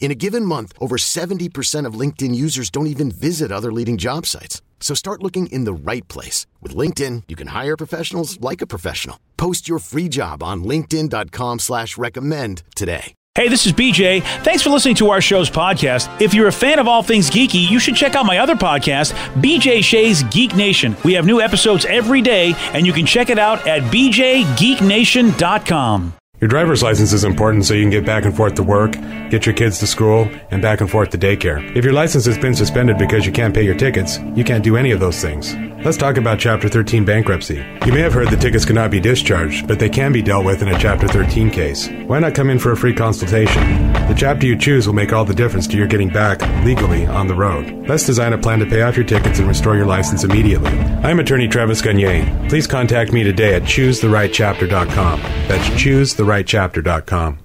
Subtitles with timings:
[0.00, 4.24] In a given month, over 70% of LinkedIn users don't even visit other leading job
[4.24, 4.62] sites.
[4.80, 6.46] So start looking in the right place.
[6.62, 9.20] With LinkedIn, you can hire professionals like a professional.
[9.36, 13.12] Post your free job on linkedin.com slash recommend today.
[13.34, 14.22] Hey, this is BJ.
[14.42, 16.20] Thanks for listening to our show's podcast.
[16.20, 19.12] If you're a fan of all things geeky, you should check out my other podcast,
[19.40, 20.96] BJ Shea's Geek Nation.
[21.04, 26.17] We have new episodes every day, and you can check it out at bjgeeknation.com.
[26.40, 28.92] Your driver's license is important so you can get back and forth to work,
[29.28, 31.76] get your kids to school, and back and forth to daycare.
[31.76, 34.76] If your license has been suspended because you can't pay your tickets, you can't do
[34.76, 35.52] any of those things.
[35.84, 37.64] Let's talk about Chapter 13 bankruptcy.
[37.86, 40.60] You may have heard the tickets cannot be discharged, but they can be dealt with
[40.60, 41.88] in a Chapter 13 case.
[42.06, 43.92] Why not come in for a free consultation?
[44.08, 47.28] The chapter you choose will make all the difference to your getting back, legally, on
[47.28, 47.86] the road.
[47.86, 50.72] Let's design a plan to pay off your tickets and restore your license immediately.
[50.72, 52.48] I'm attorney Travis Gagne.
[52.48, 55.20] Please contact me today at choosetherightchapter.com.
[55.46, 57.38] That's choosetherightchapter.com.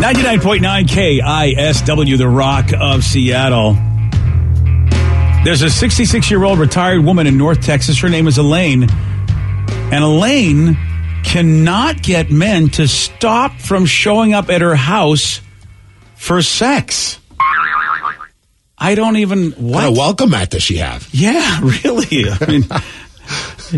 [0.00, 3.91] 99.9 KISW, The Rock of Seattle.
[5.44, 7.98] There's a 66 year old retired woman in North Texas.
[7.98, 8.88] Her name is Elaine.
[8.88, 10.78] And Elaine
[11.24, 15.40] cannot get men to stop from showing up at her house
[16.14, 17.18] for sex.
[18.78, 19.50] I don't even.
[19.52, 19.60] What?
[19.60, 21.08] What a welcome mat does she have?
[21.12, 22.30] Yeah, really.
[22.30, 22.64] I mean,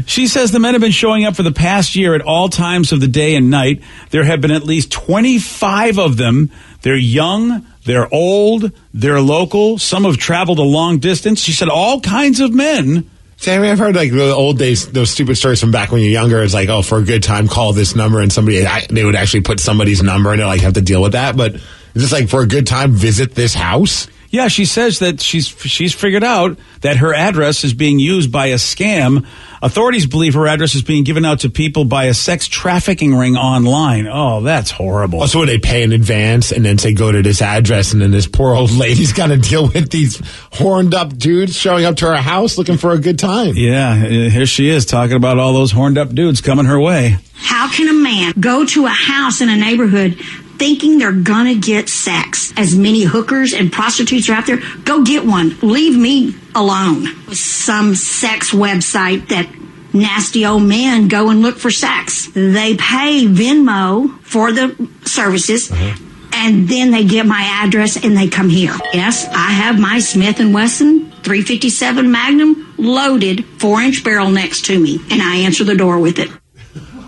[0.06, 2.92] she says the men have been showing up for the past year at all times
[2.92, 3.82] of the day and night.
[4.10, 6.50] There have been at least 25 of them.
[6.82, 9.78] They're young, they're old, they're local.
[9.78, 11.40] Some have traveled a long distance.
[11.40, 13.10] She said all kinds of men.
[13.36, 16.42] Sammy, I've heard like the old days, those stupid stories from back when you're younger.
[16.42, 19.42] It's like, oh, for a good time, call this number, and somebody they would actually
[19.42, 21.36] put somebody's number, and like have to deal with that.
[21.36, 21.62] But is
[21.94, 24.06] this like for a good time, visit this house?
[24.34, 28.46] Yeah, she says that she's she's figured out that her address is being used by
[28.46, 29.24] a scam.
[29.62, 33.36] Authorities believe her address is being given out to people by a sex trafficking ring
[33.36, 34.08] online.
[34.08, 35.20] Oh, that's horrible.
[35.20, 38.10] Also, would they pay in advance and then say go to this address, and then
[38.10, 40.20] this poor old lady's got to deal with these
[40.50, 43.52] horned up dudes showing up to her house looking for a good time?
[43.54, 47.18] Yeah, uh, here she is talking about all those horned up dudes coming her way.
[47.34, 50.18] How can a man go to a house in a neighborhood
[50.58, 52.52] thinking they're gonna get sex?
[52.56, 55.56] As many hookers and prostitutes are out there, go get one.
[55.60, 57.06] Leave me alone.
[57.34, 59.48] Some sex website that
[59.92, 62.28] nasty old men go and look for sex.
[62.34, 65.70] They pay Venmo for the services.
[65.70, 65.96] Uh-huh.
[66.36, 68.74] And then they get my address and they come here.
[68.92, 74.78] Yes, I have my Smith and Wesson 357 Magnum loaded, four inch barrel next to
[74.78, 76.28] me, and I answer the door with it.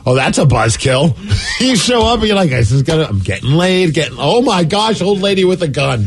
[0.09, 1.17] Oh, that's a buzzkill.
[1.61, 4.63] you show up and you're like, this is gonna, I'm getting laid, getting, oh my
[4.65, 6.07] gosh, old lady with a gun.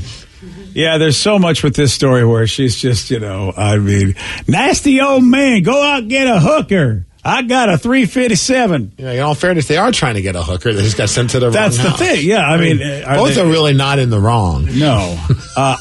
[0.73, 4.15] Yeah, there's so much with this story where she's just, you know, I mean,
[4.47, 7.05] nasty old man, go out and get a hooker.
[7.25, 8.93] I got a 357.
[8.97, 10.71] You know, in all fairness, they are trying to get a hooker.
[10.73, 11.53] They just got sent to the right.
[11.53, 11.99] That's the house.
[11.99, 12.25] thing.
[12.25, 14.67] Yeah, I mean, are both they- are really not in the wrong.
[14.71, 15.19] No.
[15.57, 15.75] Uh,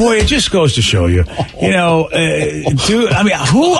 [0.00, 1.24] boy, it just goes to show you.
[1.60, 3.76] You know, uh, dude, I mean, who,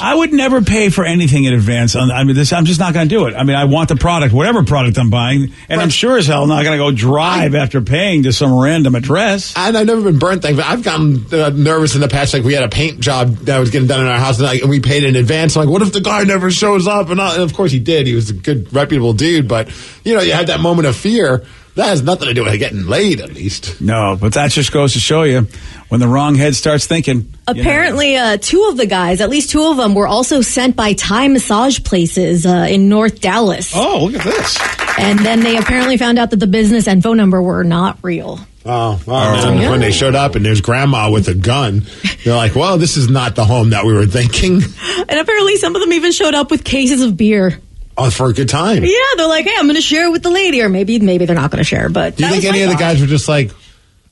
[0.00, 1.96] I would never pay for anything in advance.
[1.96, 3.34] On, I mean, this, I'm just not going to do it.
[3.34, 6.46] I mean, I want the product, whatever product I'm buying, and I'm sure as hell
[6.46, 9.54] not going to go drive after paying to some random address.
[9.56, 12.32] And I've never been burnt thing, but I've gotten uh, nervous in the past.
[12.32, 14.60] Like we had a paint job that was getting done in our house, and, like,
[14.62, 15.56] and we paid in advance.
[15.56, 17.10] I'm like, what if the guy never shows up?
[17.10, 18.06] And, I, and of course he did.
[18.06, 19.48] He was a good, reputable dude.
[19.48, 19.70] But
[20.04, 21.44] you know, you had that moment of fear.
[21.76, 23.80] That has nothing to do with getting laid, at least.
[23.80, 25.48] No, but that just goes to show you
[25.88, 27.16] when the wrong head starts thinking.
[27.16, 30.40] you know, Apparently, uh, two of the guys, at least two of them, were also
[30.40, 33.72] sent by Thai massage places uh, in North Dallas.
[33.74, 34.56] Oh, look at this.
[35.00, 38.38] And then they apparently found out that the business and phone number were not real.
[38.64, 39.58] Oh, wow, man.
[39.60, 39.70] yeah.
[39.70, 41.82] when they showed up and there's grandma with a gun,
[42.24, 44.60] they're like, well, this is not the home that we were thinking.
[45.06, 47.60] And apparently, some of them even showed up with cases of beer.
[47.96, 48.82] Oh, for a good time.
[48.84, 51.36] Yeah, they're like, "Hey, I'm going to share with the lady," or maybe maybe they're
[51.36, 51.88] not going to share.
[51.88, 53.52] But Do you think any my of the guys were just like,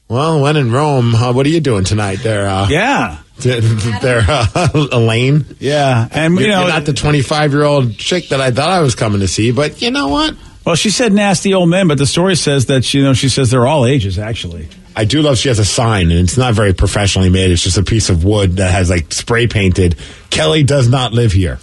[0.08, 2.48] well, when in Rome, uh, what are you doing tonight there?
[2.48, 3.18] Uh, Yeah.
[3.42, 5.44] They're uh, Elaine.
[5.58, 8.82] Yeah, and you You're know, not the 25 year old chick that I thought I
[8.82, 10.34] was coming to see, but you know what?
[10.64, 13.28] well, she said nasty old men, but the story says that she, you know, she
[13.28, 14.68] says they're all ages actually.
[14.94, 17.50] I do love she has a sign, and it's not very professionally made.
[17.50, 19.96] It's just a piece of wood that has like spray painted.
[20.30, 21.58] Kelly does not live here.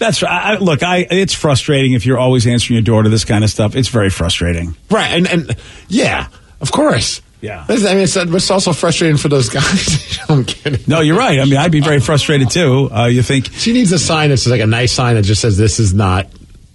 [0.00, 0.32] That's right.
[0.32, 3.50] I, look, I it's frustrating if you're always answering your door to this kind of
[3.50, 3.76] stuff.
[3.76, 4.74] It's very frustrating.
[4.90, 5.56] Right, and and
[5.88, 6.28] yeah,
[6.60, 7.20] of course.
[7.42, 7.64] Yeah.
[7.68, 10.18] I mean, it's, it's also frustrating for those guys.
[10.28, 10.80] I'm kidding.
[10.86, 11.38] No, you're right.
[11.38, 12.90] I mean, I'd be very frustrated too.
[12.92, 15.56] Uh, you think, She needs a sign that's like a nice sign that just says
[15.56, 16.26] this is not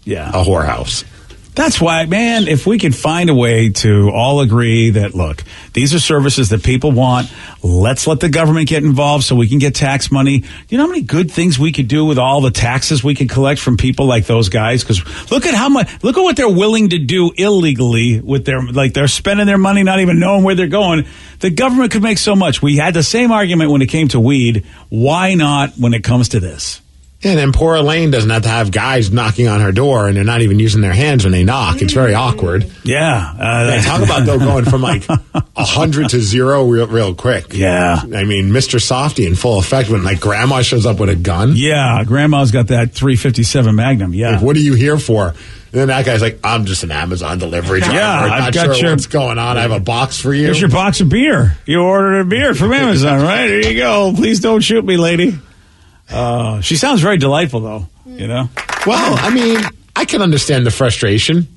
[0.06, 1.04] yeah, a whorehouse.
[1.56, 5.42] That's why, man, if we could find a way to all agree that, look,
[5.72, 7.31] these are services that people want.
[7.63, 10.44] Let's let the government get involved so we can get tax money.
[10.68, 13.30] You know how many good things we could do with all the taxes we could
[13.30, 14.84] collect from people like those guys?
[14.84, 18.62] Because look at how much, look at what they're willing to do illegally with their,
[18.62, 21.06] like they're spending their money, not even knowing where they're going.
[21.40, 22.62] The government could make so much.
[22.62, 24.66] We had the same argument when it came to weed.
[24.90, 26.81] Why not when it comes to this?
[27.24, 30.24] And then poor Elaine doesn't have to have guys knocking on her door, and they're
[30.24, 31.82] not even using their hands when they knock.
[31.82, 32.70] It's very awkward.
[32.84, 33.34] Yeah.
[33.34, 37.54] Uh, Man, talk about though going from like a hundred to zero real, real quick.
[37.54, 38.00] Yeah.
[38.14, 38.80] I mean, Mr.
[38.80, 41.54] Softy in full effect when like grandma shows up with a gun.
[41.56, 44.14] Yeah, grandma's got that 357 Magnum.
[44.14, 44.32] Yeah.
[44.34, 45.30] Like, what are you here for?
[45.30, 47.96] And then that guy's like, I'm just an Amazon delivery driver.
[47.96, 49.58] Yeah, I'm I've not got sure your- what's going on.
[49.58, 50.44] I have a box for you.
[50.46, 51.58] Here's your box of beer.
[51.66, 53.48] You ordered a beer from Amazon, right?
[53.50, 54.14] Here you go.
[54.16, 55.40] Please don't shoot me, lady.
[56.10, 57.88] Uh, she sounds very delightful, though.
[58.06, 58.50] You know,
[58.86, 59.60] well, I mean,
[59.96, 61.48] I can understand the frustration,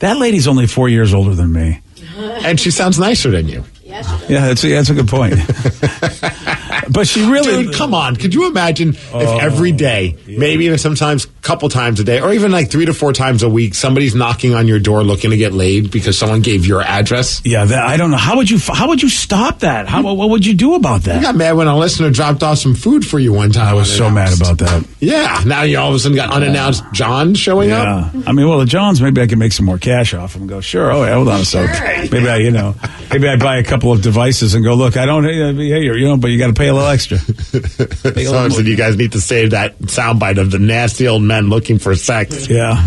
[0.00, 1.80] that lady's only four years older than me.
[2.16, 3.64] and she sounds nicer than you.
[3.84, 4.02] Yeah,
[4.48, 5.34] that's a, that's a good point.
[6.90, 8.16] but she really, Dude, come on.
[8.16, 12.32] Could you imagine if Oh, every day, maybe even sometimes couple times a day, or
[12.32, 15.36] even like three to four times a week, somebody's knocking on your door looking to
[15.36, 17.42] get laid because someone gave your address?
[17.44, 18.16] yeah, that, I don't know.
[18.16, 19.86] How would you how would you stop that?
[19.88, 21.18] How what would you do about that?
[21.18, 23.66] I got mad when a listener dropped off some food for you one time.
[23.66, 24.86] I was so mad about that.
[25.00, 28.14] Yeah, now you all of a sudden got unannounced John showing Yeah, up.
[28.26, 30.48] I mean, well, the Johns, maybe I can make some more cash off them and
[30.48, 30.90] go, sure.
[30.90, 32.10] Oh, yeah, hold on a sec.
[32.10, 32.74] Maybe I, you know,
[33.10, 36.06] maybe I buy a couple of devices and go, look, I don't, hey, hey, you
[36.08, 37.18] know, but you got to pay a little extra.
[38.12, 38.50] Pay a little more.
[38.50, 41.94] said you guys need to save that soundbite of the nasty old men looking for
[41.94, 42.48] sex.
[42.48, 42.84] Yeah.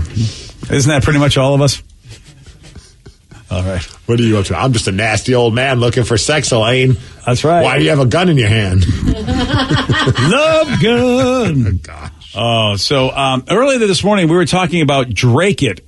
[0.69, 1.81] Isn't that pretty much all of us?
[3.49, 3.81] All right.
[4.07, 4.57] What are you up to?
[4.57, 6.97] I'm just a nasty old man looking for sex, Elaine.
[7.25, 7.63] That's right.
[7.63, 8.85] Why do you have a gun in your hand?
[10.19, 11.79] Love gun.
[11.81, 12.33] Gosh.
[12.35, 15.86] Oh, so um, earlier this morning we were talking about Drake It,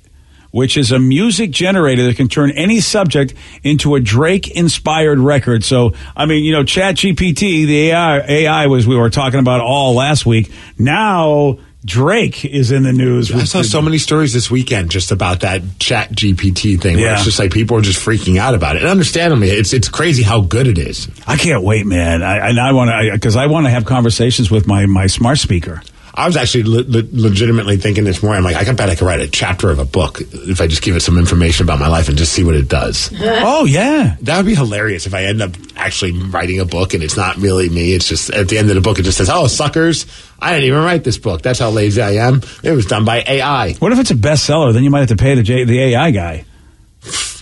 [0.50, 5.64] which is a music generator that can turn any subject into a Drake inspired record.
[5.64, 9.60] So, I mean, you know, Chat GPT, the AI, AI was we were talking about
[9.60, 10.50] all last week.
[10.78, 13.32] Now Drake is in the news.
[13.32, 17.06] I saw the- so many stories this weekend just about that chat GPT thing where
[17.06, 17.14] Yeah.
[17.14, 18.82] it's just like people are just freaking out about it.
[18.82, 21.08] And understandably, it's it's crazy how good it is.
[21.26, 22.22] I can't wait, man.
[22.22, 25.38] I, and I want to, because I want to have conversations with my, my smart
[25.38, 25.80] speaker.
[26.20, 28.94] I was actually le- le- legitimately thinking this morning, I'm like, I can bet I
[28.94, 31.78] could write a chapter of a book if I just give it some information about
[31.78, 33.10] my life and just see what it does.
[33.42, 34.16] Oh, yeah.
[34.22, 37.36] That would be hilarious if I end up actually writing a book and it's not
[37.36, 37.94] really me.
[37.94, 40.04] It's just at the end of the book, it just says, "Oh, suckers!
[40.38, 41.40] I didn't even write this book.
[41.42, 42.42] That's how lazy I am.
[42.62, 44.72] It was done by AI." What if it's a bestseller?
[44.74, 46.44] Then you might have to pay the, J, the AI guy.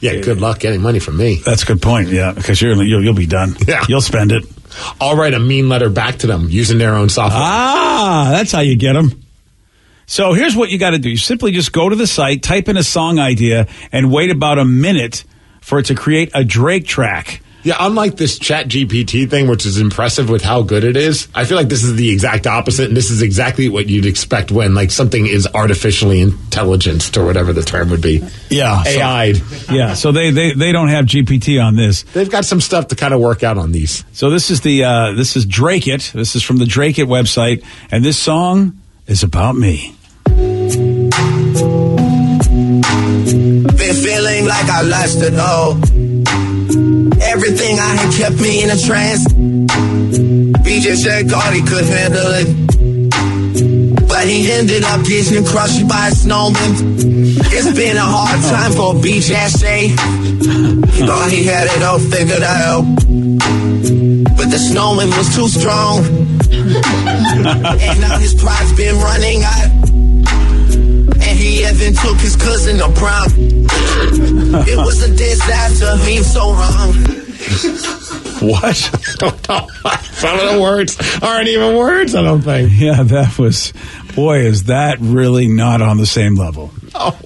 [0.01, 1.41] Yeah, good luck getting money from me.
[1.45, 2.09] That's a good point.
[2.09, 3.57] Yeah, because you're, you'll, you'll be done.
[3.67, 3.85] Yeah.
[3.89, 4.45] You'll spend it.
[5.01, 7.41] I'll write a mean letter back to them using their own software.
[7.43, 9.23] Ah, that's how you get them.
[10.07, 11.11] So here's what you got to do.
[11.11, 14.59] You simply just go to the site, type in a song idea, and wait about
[14.59, 15.25] a minute
[15.61, 17.43] for it to create a Drake track.
[17.65, 21.45] Yeah, unlike this Chat GPT thing, which is impressive with how good it is, I
[21.45, 24.75] feel like this is the exact opposite, and this is exactly what you'd expect when
[24.75, 28.23] like something is artificially intelligenced or whatever the term would be.
[28.49, 28.83] Yeah.
[28.87, 29.43] AI'd.
[29.71, 29.95] yeah.
[29.95, 32.05] So they, they, they don't have GPT on this.
[32.05, 34.05] They've got some stuff to kind of work out on these.
[34.13, 36.13] So this is the uh, this is Drake It.
[36.15, 39.95] This is from the Drake It website, and this song is about me.
[40.25, 41.11] Been
[43.95, 45.75] feeling like I lost it all.
[47.23, 49.25] Everything I had kept me in a trance.
[50.65, 52.49] BJ said God he could handle it.
[54.09, 56.73] But he ended up getting crushed by a snowman.
[57.55, 59.91] It's been a hard time for BJ.
[60.93, 62.83] He thought he had it all figured out.
[64.37, 66.05] But the snowman was too strong.
[66.51, 69.71] and now his pride's been running out.
[71.21, 73.29] And he even took his cousin to prom.
[74.69, 76.93] it was a disaster, he's so wrong.
[78.41, 78.91] What?
[79.19, 79.47] don't
[80.15, 82.71] Some of the words aren't even words, I don't think.
[82.75, 83.73] yeah, that was
[84.15, 86.71] boy, is that really not on the same level.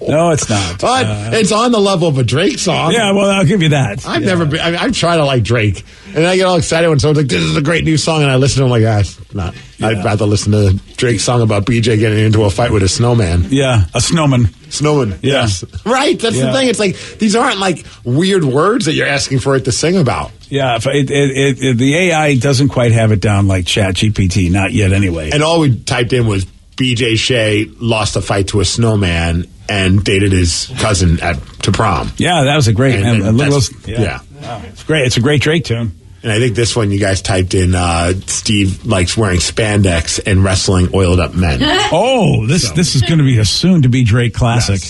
[0.06, 0.80] No, it's not.
[0.80, 2.92] But Uh, it's on the level of a Drake song.
[2.92, 4.06] yeah, well, I'll give you that.
[4.06, 4.28] I've Yeah.
[4.28, 4.60] never been.
[4.60, 7.42] I, I've tried to like Drake, and I get all excited when someone's like, "This
[7.42, 9.02] is a great new song," and I listen to them like, "Ah,
[9.34, 12.88] not." I'd rather listen to Drake's song about BJ getting into a fight with a
[12.88, 13.46] snowman.
[13.50, 14.50] Yeah, a snowman.
[14.70, 15.18] Snowman.
[15.22, 15.42] Yeah.
[15.42, 15.64] Yes.
[15.84, 16.18] Right.
[16.18, 16.46] That's Yeah.
[16.46, 16.68] the thing.
[16.68, 20.30] It's like these aren't like weird words that you're asking for it to sing about.
[20.48, 24.72] Yeah, it, it, it, the AI doesn't quite have it down like Chat GPT, not
[24.72, 25.30] yet anyway.
[25.32, 26.44] And all we typed in was
[26.76, 32.10] BJ Shea lost a fight to a snowman and dated his cousin at to prom.
[32.16, 32.96] yeah, that was a great.
[32.96, 34.00] And- And, and that's- yeah.
[34.00, 34.18] yeah.
[34.42, 35.06] Wow, it's great.
[35.06, 35.92] It's a great Drake tune.
[36.22, 40.44] And I think this one you guys typed in uh, Steve likes wearing spandex and
[40.44, 41.60] wrestling oiled up men.
[41.94, 44.80] Oh, this this is going to be a soon to be Drake classic.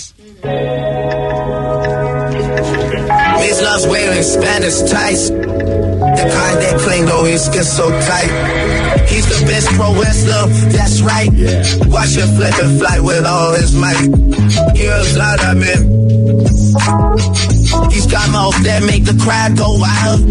[3.41, 5.29] Miss loves wearing Spanish tights.
[5.29, 9.09] The kind that cling though his skin so tight.
[9.09, 11.31] He's the best pro wrestler, that's right.
[11.33, 11.63] Yeah.
[11.87, 13.97] Watch him flip and fly with all his might.
[14.77, 16.22] Here's lot of men.
[17.91, 20.25] He's got mouth that make the crowd go wild.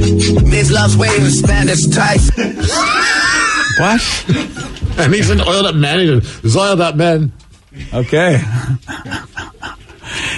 [0.49, 2.31] Miss loves wearing Spanish tights.
[3.79, 4.03] What?
[4.99, 6.21] and he's an oiled up man.
[6.21, 7.33] He's oiled up men.
[7.95, 8.33] Okay.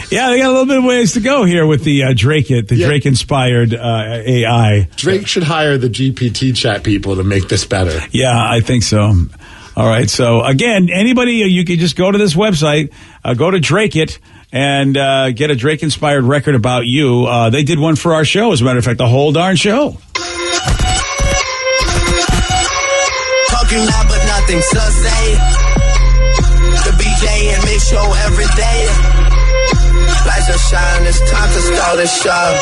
[0.09, 2.53] yeah, they got a little bit of ways to go here with the uh, Drake
[2.53, 2.87] it, the Yeah.
[2.87, 4.89] Drake inspired uh, AI.
[4.95, 7.99] Drake should hire the GPT chat people to make this better.
[8.13, 9.13] Yeah, I think so.
[9.77, 10.09] All right.
[10.09, 12.93] So again, anybody you can just go to this website,
[13.25, 14.21] uh, go to Drake it.
[14.55, 17.27] And uh, get a Drake inspired record about you.
[17.27, 19.57] Uh, they did one for our show, as a matter of fact, the whole darn
[19.57, 19.99] show.
[23.51, 25.35] Talking loud but nothing to say.
[26.87, 28.87] The BJ and Mix show every day.
[30.25, 32.61] Lights are shining, it's time to start the show.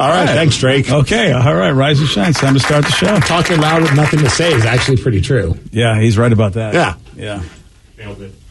[0.00, 0.90] All right, thanks, Drake.
[0.90, 2.30] Okay, all right, rise and shine.
[2.30, 3.18] It's time to start the show.
[3.20, 5.56] Talking loud with nothing to say is actually pretty true.
[5.70, 6.74] Yeah, he's right about that.
[6.74, 6.94] Yeah.
[7.16, 7.42] yeah,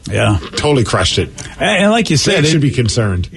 [0.09, 0.39] yeah.
[0.57, 1.29] Totally crushed it.
[1.59, 3.29] And, and like you said, Drake it, should be concerned.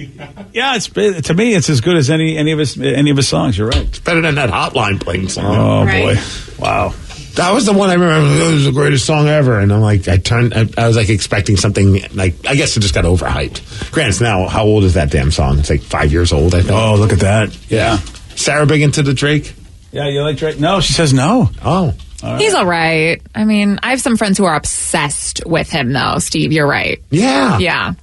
[0.53, 0.87] yeah, it's
[1.27, 3.57] to me, it's as good as any any of his any of his songs.
[3.57, 3.81] You're right.
[3.87, 5.45] It's better than that Hotline Bling song.
[5.45, 6.15] Oh Right.
[6.15, 6.21] boy,
[6.63, 6.93] wow.
[7.35, 8.43] That was the one I remember.
[8.43, 10.53] It was the greatest song ever, and I'm like, I turned.
[10.53, 12.45] I, I was like expecting something like.
[12.45, 13.91] I guess it just got overhyped.
[13.91, 15.57] Granted, now how old is that damn song?
[15.59, 16.53] It's like five years old.
[16.53, 16.73] I think.
[16.73, 17.57] Oh, look at that.
[17.69, 17.97] yeah.
[18.35, 19.53] Sarah big into the Drake.
[19.93, 20.59] Yeah, you like Drake?
[20.59, 21.49] No, she says no.
[21.63, 21.93] Oh,
[22.37, 23.21] He's all right.
[23.35, 26.19] I mean, I have some friends who are obsessed with him, though.
[26.19, 27.01] Steve, you're right.
[27.09, 27.57] yeah.
[27.59, 27.93] Yeah.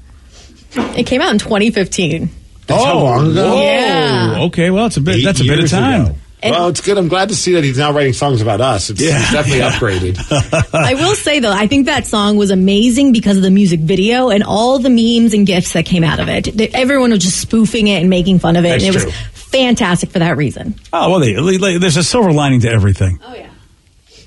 [0.75, 2.29] It came out in 2015.
[2.67, 3.55] That's how oh, long ago?
[3.57, 3.63] Whoa.
[3.63, 4.37] Yeah.
[4.47, 5.17] Okay, well, it's a bit.
[5.17, 6.03] Eight that's a bit of years time.
[6.03, 6.15] ago.
[6.45, 6.99] well, it's good.
[6.99, 8.91] I'm glad to see that he's now writing songs about us.
[8.91, 9.19] It's, Yeah.
[9.21, 10.75] it's definitely upgraded.
[10.75, 14.29] I will say though, I think that song was amazing because of the music video
[14.29, 16.45] and all the memes and gifs that came out of it.
[16.45, 19.07] Th- Everyone was just spoofing it and making fun of it, That's and it true.
[19.07, 20.75] was fantastic for that reason.
[20.93, 23.19] Oh well, they, they- there's a silver lining to everything.
[23.27, 23.48] Oh yeah.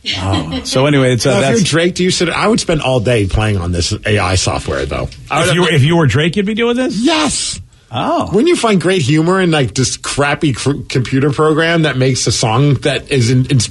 [0.04, 1.64] So anyway, it's uh, Now, if you're.
[1.66, 2.30] Drake, do you sit?
[2.30, 5.10] I would spend all day playing on this AI software, though.
[5.32, 6.98] If you, were, if you were Drake, you'd be doing this.
[7.00, 7.60] yes.
[7.94, 12.26] Oh, When you find great humor in like this crappy cr- computer program that makes
[12.26, 13.66] a song that is in, it's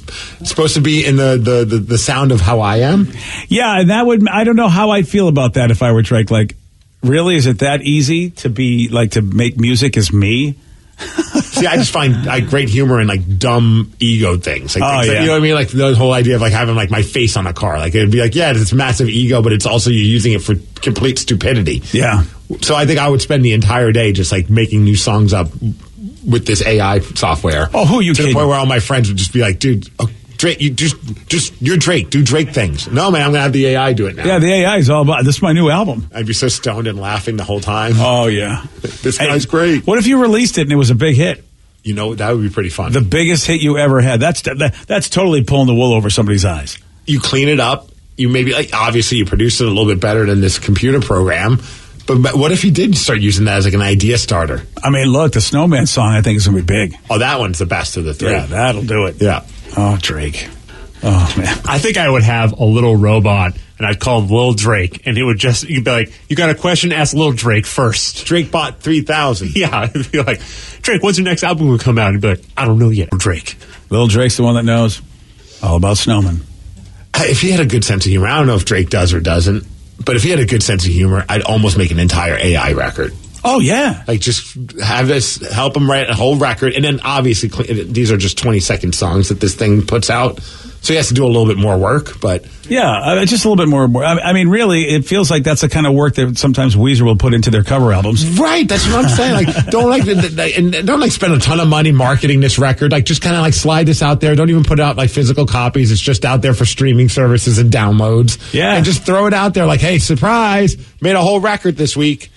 [0.47, 3.11] supposed to be in the, the, the, the sound of how I am,
[3.47, 4.29] yeah, that would.
[4.29, 6.29] I don't know how I'd feel about that if I were Drake.
[6.29, 6.55] Like,
[7.01, 10.55] really, is it that easy to be like to make music as me?
[11.61, 14.75] see, I just find like great humor in like dumb ego things.
[14.75, 15.19] Like, Oh, things that- yeah.
[15.21, 15.55] you know what I mean?
[15.55, 17.77] Like the whole idea of like having like my face on a car.
[17.77, 20.55] Like it'd be like, yeah, it's massive ego, but it's also you're using it for
[20.81, 21.81] complete stupidity.
[21.91, 22.23] Yeah.
[22.61, 25.47] So I think I would spend the entire day just like making new songs up
[26.27, 27.69] with this AI software.
[27.73, 28.33] Oh, who you To kidding?
[28.33, 30.95] the point where all my friends would just be like, dude, oh, Drake, you just,
[31.27, 32.87] just, you're Drake, do Drake things.
[32.87, 34.25] No, man, I'm going to have the AI do it now.
[34.25, 35.23] Yeah, the AI is all about.
[35.23, 36.09] This is my new album.
[36.15, 37.93] I'd be so stoned and laughing the whole time.
[37.97, 38.65] Oh yeah,
[39.03, 39.85] This Hey, guy's great.
[39.85, 41.43] What if you released it and it was a big hit?
[41.83, 42.91] You know, that would be pretty fun.
[42.91, 44.19] The biggest hit you ever had.
[44.19, 46.77] That's that, that's totally pulling the wool over somebody's eyes.
[47.05, 47.89] you clean it up.
[48.17, 51.59] You maybe, like, obviously, you produce it a little bit better than this computer program.
[52.05, 54.63] But, but what if you did start using that as like an idea starter?
[54.83, 56.95] I mean, look, the Snowman song I think is gonna be big.
[57.09, 58.31] Oh, that one's the best of the three.
[58.31, 59.21] Yeah, that'll do it.
[59.21, 59.45] Yeah.
[59.77, 60.47] Oh, Drake.
[61.03, 61.57] Oh man.
[61.65, 65.17] I think I would have a little robot and I'd call him Lil Drake and
[65.17, 68.27] he would just you'd be like, You got a question, ask Lil Drake first.
[68.27, 69.55] Drake bought 3,000.
[69.55, 69.85] Yeah.
[69.85, 70.39] It'd be like,
[70.83, 72.13] Drake, when's your next album gonna come out?
[72.13, 73.57] And he'd be like, I don't know yet, Drake.
[73.89, 75.01] Lil Drake's the one that knows
[75.63, 76.41] all about Snowman.
[77.15, 79.13] Uh, if he had a good sense of humor, I don't know if Drake does
[79.13, 79.65] or doesn't,
[80.05, 82.73] but if he had a good sense of humor, I'd almost make an entire AI
[82.73, 83.13] record.
[83.43, 84.03] Oh yeah.
[84.07, 87.49] Like just have this help him write a whole record, and then obviously
[87.85, 90.39] these are just twenty second songs that this thing puts out.
[90.83, 93.49] So he has to do a little bit more work, but Yeah, uh, just a
[93.49, 93.87] little bit more.
[93.87, 96.75] more- I I mean, really, it feels like that's the kind of work that sometimes
[96.75, 98.25] Weezer will put into their cover albums.
[98.39, 99.45] Right, that's what I'm saying.
[99.45, 100.07] Like, don't like,
[100.57, 102.91] and don't like spend a ton of money marketing this record.
[102.91, 104.35] Like, just kind of like slide this out there.
[104.35, 105.91] Don't even put out like physical copies.
[105.91, 108.39] It's just out there for streaming services and downloads.
[108.51, 108.73] Yeah.
[108.75, 109.67] and just throw it out there.
[109.67, 110.77] Like, hey, surprise!
[110.99, 112.31] Made a whole record this week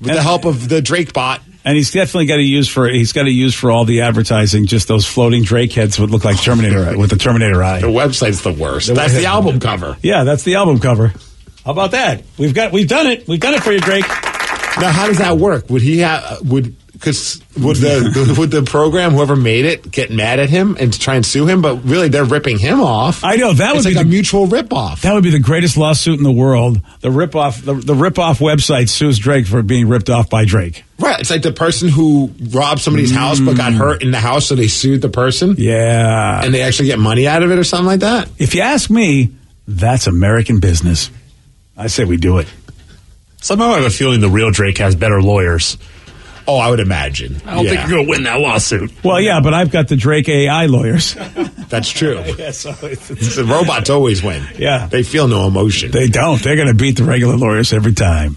[0.00, 1.40] with the help of the Drake bot.
[1.64, 4.66] And he's definitely got to use for he's got to use for all the advertising.
[4.66, 7.80] Just those floating Drake heads would look like Terminator with the Terminator eye.
[7.80, 8.94] The website's the worst.
[8.94, 9.96] That's the album cover.
[10.02, 11.12] Yeah, that's the album cover.
[11.64, 12.24] How about that?
[12.38, 13.28] We've got we've done it.
[13.28, 14.08] We've done it for you, Drake.
[14.78, 15.68] Now, how does that work?
[15.68, 20.38] Would he have would because would the would the program whoever made it get mad
[20.38, 21.62] at him and try and sue him?
[21.62, 23.24] But really, they're ripping him off.
[23.24, 25.02] I know that would it's be like the, a mutual rip off.
[25.02, 26.80] that would be the greatest lawsuit in the world.
[27.00, 30.44] The rip off the, the rip off website sues Drake for being ripped off by
[30.44, 30.84] Drake.
[30.98, 31.18] Right.
[31.18, 33.78] It's like the person who robbed somebody's house but got mm.
[33.78, 35.54] hurt in the house, so they sued the person.
[35.56, 36.44] Yeah.
[36.44, 38.28] And they actually get money out of it or something like that.
[38.38, 39.30] If you ask me,
[39.66, 41.10] that's American business.
[41.78, 42.48] I say we do it.
[43.40, 45.78] Somehow I have a feeling the real Drake has better lawyers.
[46.50, 47.36] Oh, I would imagine.
[47.46, 49.04] I don't think you're going to win that lawsuit.
[49.04, 51.14] Well, yeah, but I've got the Drake AI lawyers.
[51.68, 52.20] That's true.
[52.38, 54.44] yeah, so it's, the robots always win.
[54.58, 54.88] Yeah.
[54.88, 55.92] They feel no emotion.
[55.92, 56.42] They don't.
[56.42, 58.36] They're going to beat the regular lawyers every time.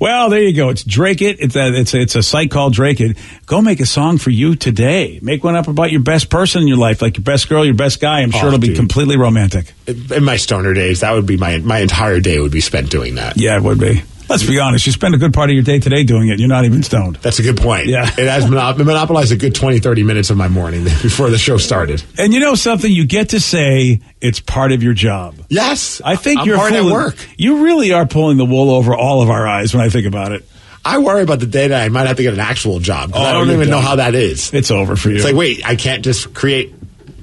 [0.00, 0.70] Well, there you go.
[0.70, 1.38] It's Drake It.
[1.38, 3.18] It's a, it's a, it's a site called Drake It.
[3.44, 5.18] Go make a song for you today.
[5.20, 7.74] Make one up about your best person in your life, like your best girl, your
[7.74, 8.20] best guy.
[8.20, 9.74] I'm oh, sure Oh, it'll be completely romantic.
[9.86, 13.16] in my stoner days, that would be my my entire day would be spent doing
[13.16, 13.36] that.
[13.36, 14.02] Yeah, it would be.
[14.30, 14.86] Let's be honest.
[14.86, 16.38] You spend a good part of your day today doing it.
[16.38, 17.16] You're not even stoned.
[17.16, 17.86] That's a good point.
[17.86, 18.04] Yeah.
[18.06, 21.56] It has monop- monopolized a good 20, 30 minutes of my morning before the show
[21.58, 22.02] started.
[22.18, 22.90] And you know something?
[22.90, 25.34] You get to say it's part of your job.
[25.48, 26.00] Yes.
[26.04, 27.16] I think I'm you're hard at fooling- work.
[27.36, 30.32] You really are pulling the wool over all of our eyes when I think about
[30.32, 30.44] it.
[30.82, 33.12] I worry about the day that I might have to get an actual job.
[33.12, 34.54] 'cause oh, I Oh, don't even know how that is.
[34.54, 35.16] It's over for you.
[35.16, 36.72] It's like, wait, I can't just create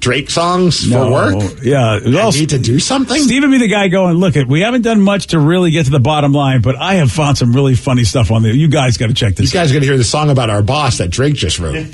[0.00, 1.58] Drake songs No, for work?
[1.62, 1.98] Yeah.
[2.04, 3.20] I need to do something?
[3.22, 5.90] Stephen be the guy going, look it, we haven't done much to really get to
[5.90, 8.52] the bottom line, but I have found some really funny stuff on there.
[8.54, 9.60] You guys got to check You this out.
[9.60, 11.86] guys are going to hear the song about our boss that Drake just wrote.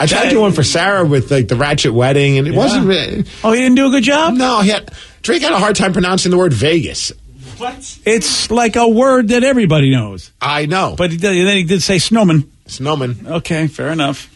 [0.00, 2.86] I tried to do one for Sarah with like the Ratchet Wedding, and it wasn't.
[2.86, 4.34] really- Oh, he didn't do a good job?
[4.34, 4.90] No, he had,
[5.22, 7.12] Drake had a hard time pronouncing the word Vegas.
[7.56, 7.98] What?
[8.04, 10.30] It's like a word that everybody knows.
[10.40, 12.48] I know, But he did, then he did say snowman.
[12.66, 13.26] Snowman.
[13.26, 14.30] Okay, fair enough.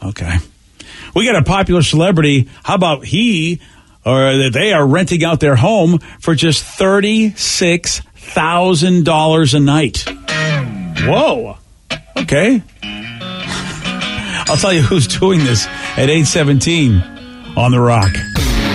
[0.00, 0.36] Okay.
[1.14, 2.48] We got a popular celebrity.
[2.64, 3.60] How about he
[4.04, 10.04] or that they are renting out their home for just $36,000 a night.
[11.06, 11.56] Whoa.
[12.16, 12.62] Okay.
[14.48, 17.00] I'll tell you who's doing this at 817
[17.56, 18.10] on The Rock.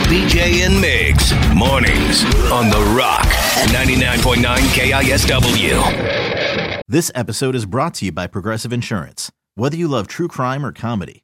[0.06, 3.26] BJ and Migs, mornings on The Rock,
[3.72, 6.82] 99.9 KISW.
[6.88, 9.32] This episode is brought to you by Progressive Insurance.
[9.56, 11.24] Whether you love true crime or comedy,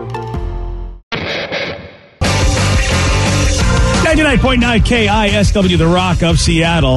[4.11, 6.95] 99.9 KISW, The Rock of Seattle.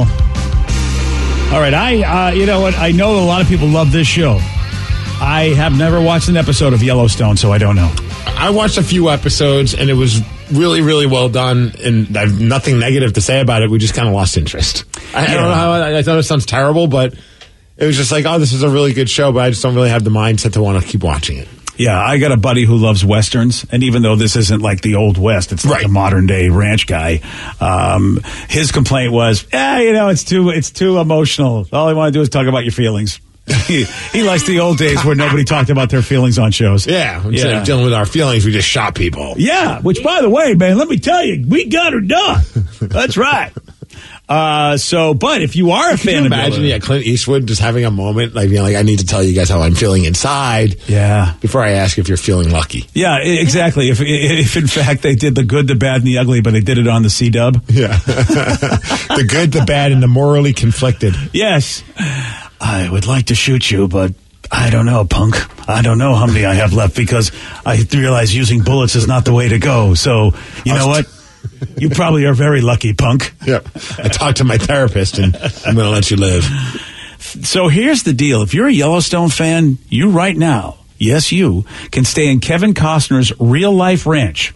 [1.53, 2.77] All right, I, uh, you know what?
[2.77, 4.37] I know a lot of people love this show.
[5.21, 7.89] I have never watched an episode of Yellowstone, so I don't know.
[8.25, 11.71] I watched a few episodes and it was really, really well done.
[11.81, 13.69] And I've nothing negative to say about it.
[13.69, 14.83] We just kind of lost interest.
[15.13, 17.13] I, I don't know how I, I thought it sounds terrible, but
[17.77, 19.73] it was just like, oh, this is a really good show, but I just don't
[19.73, 21.47] really have the mindset to want to keep watching it.
[21.77, 24.95] Yeah, I got a buddy who loves westerns, and even though this isn't like the
[24.95, 27.21] old west, it's like a modern day ranch guy.
[27.59, 31.67] Um, his complaint was, "Yeah, you know, it's too it's too emotional.
[31.71, 33.19] All I want to do is talk about your feelings."
[33.67, 36.87] he, he likes the old days where nobody talked about their feelings on shows.
[36.87, 39.35] Yeah, instead of dealing with our feelings, we just shot people.
[39.37, 42.41] Yeah, which by the way, man, let me tell you, we got her done.
[42.81, 43.51] That's right.
[44.27, 47.05] Uh, so, but if you are a Can fan you of imagine, Miller- yeah, Clint
[47.05, 49.49] Eastwood just having a moment, like, you know, like I need to tell you guys
[49.49, 50.77] how I'm feeling inside.
[50.87, 51.33] Yeah.
[51.41, 52.85] Before I ask if you're feeling lucky.
[52.93, 53.89] Yeah, exactly.
[53.89, 56.61] If if in fact they did the good, the bad, and the ugly, but they
[56.61, 57.63] did it on the C Dub.
[57.69, 57.97] Yeah.
[57.97, 61.13] the good, the bad, and the morally conflicted.
[61.33, 61.83] Yes.
[62.59, 64.13] I would like to shoot you, but
[64.51, 65.35] I don't know, punk.
[65.69, 67.31] I don't know how many I have left because
[67.65, 69.93] I realize using bullets is not the way to go.
[69.95, 70.33] So,
[70.63, 71.05] you know what?
[71.77, 73.33] You probably are very lucky, punk.
[73.45, 73.67] Yep.
[73.97, 76.43] I talked to my therapist and I'm going to let you live.
[77.19, 78.41] So here's the deal.
[78.41, 83.33] If you're a Yellowstone fan, you right now, yes, you can stay in Kevin Costner's
[83.39, 84.53] real life ranch.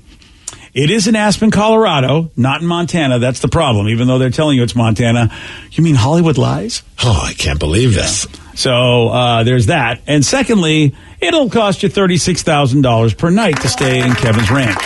[0.72, 3.18] It is in Aspen, Colorado, not in Montana.
[3.18, 3.90] That's the problem.
[3.90, 5.36] Even though they're telling you it's Montana,
[5.72, 6.84] you mean Hollywood lies?
[7.04, 8.28] Oh, I can't believe this.
[8.54, 10.02] So uh, there's that.
[10.06, 14.78] And secondly, it'll cost you thirty-six thousand dollars per night to stay in Kevin's ranch.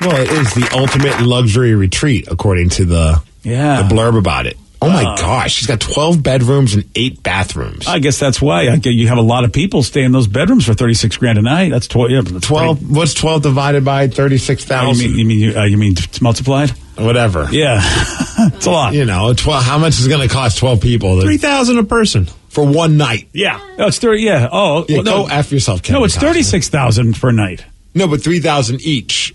[0.00, 3.82] Well, it is the ultimate luxury retreat, according to the, Yeah.
[3.82, 4.56] the blurb about it.
[4.82, 7.86] Oh my Uh, gosh, she's got 12 bedrooms and eight bathrooms.
[7.88, 10.26] I guess that's why I, get- you have a lot of people stay in those
[10.26, 11.70] bedrooms for thirty-six grand a night.
[11.70, 15.02] That's tw- yeah, that's 12, what's 12 divided by pretty- Oh, 36,000?
[15.02, 16.70] you mean you mean uh, you mean it's multiplied?
[16.96, 17.48] Whatever.
[17.50, 17.80] Yeah,
[18.54, 18.92] it's a lot.
[18.92, 21.22] You know, 12, how much is going to cost 12 people?
[21.22, 22.26] 3000 a person.
[22.50, 23.28] For one night.
[23.32, 24.22] Yeah, no, it's thirty.
[24.22, 24.48] Yeah.
[24.52, 25.22] Oh, Yeah, well, no.
[25.24, 26.20] go F yourself, Kevin No, it's Costner.
[26.20, 27.64] thirty-six thousand per night.
[27.94, 29.34] No, but 3,000 each.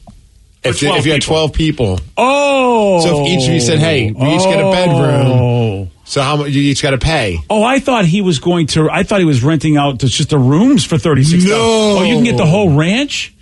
[0.63, 1.99] If, you- 12 if you had 12 people.
[2.17, 5.27] Oh, So if each of you said, hey, we each get a bedroom.
[5.27, 5.87] Oh.
[6.03, 7.39] So how much you each got to pay?
[7.49, 8.89] Oh, I thought he was going to.
[8.91, 11.45] I thought he was renting out just the rooms for thirty six.
[11.45, 11.53] No.
[11.99, 13.33] Oh, you can get the whole ranch.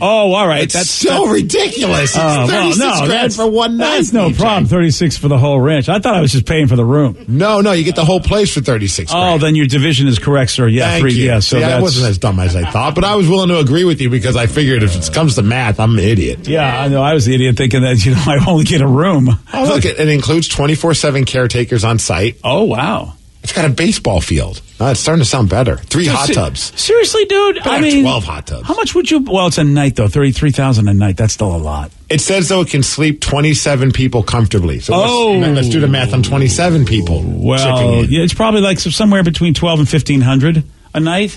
[0.00, 0.62] Oh, all right.
[0.62, 1.92] It's that's so that- ridiculous.
[1.92, 3.96] Oh, it's Oh, well, 36 no, grand that's- for one night.
[3.96, 4.38] That's no DJ.
[4.38, 4.66] problem.
[4.66, 5.88] Thirty six for the whole ranch.
[5.90, 7.16] I thought I was just paying for the room.
[7.28, 9.42] No, no, you get the whole place for 36 Oh, grand.
[9.42, 10.66] then your division is correct, sir.
[10.68, 11.12] Yeah, Thank three.
[11.14, 11.26] you.
[11.26, 13.58] Yeah, so See, I wasn't as dumb as I thought, but I was willing to
[13.58, 16.48] agree with you because I figured if it comes to math, I'm an idiot.
[16.48, 16.80] yeah.
[16.82, 17.02] I know.
[17.02, 19.28] I was the idiot thinking that you know I only get a room.
[19.52, 22.38] Oh, look, it, it includes 24 7 caretakers on site.
[22.42, 23.12] Oh wow.
[23.42, 24.62] It's got a baseball field.
[24.78, 25.76] Oh, it's starting to sound better.
[25.76, 26.72] Three hot Se- tubs.
[26.80, 27.58] Seriously, dude.
[27.66, 28.68] I mean, 12 hot tubs.
[28.68, 29.18] How much would you?
[29.20, 30.06] Well, it's a night though.
[30.08, 31.16] Thirty three thousand a night.
[31.16, 31.90] That's still a lot.
[32.08, 34.78] It says, though, it can sleep 27 people comfortably.
[34.80, 35.32] So let's- Oh.
[35.32, 37.22] let's, do the math on 27 people.
[37.24, 40.62] Well, yeah, it's probably like somewhere between twelve and fifteen hundred
[40.94, 41.36] a night.